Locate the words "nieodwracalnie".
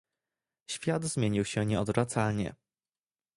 1.65-2.55